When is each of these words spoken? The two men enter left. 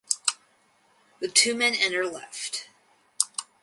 The 1.19 1.27
two 1.27 1.53
men 1.53 1.75
enter 1.75 2.07
left. 2.09 2.69